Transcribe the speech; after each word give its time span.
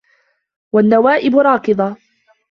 وَالنَّوَائِبَ 0.73 1.37
رَاكِضَةٌ 1.39 1.95